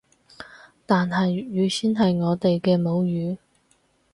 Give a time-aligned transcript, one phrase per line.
[0.87, 3.37] 但係粵語先係我哋嘅母語